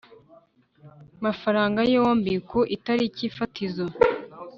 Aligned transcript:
Mafaranga 1.23 1.79
yombi 1.93 2.33
ku 2.49 2.59
itariki 2.75 3.25
fatizo 3.35 3.85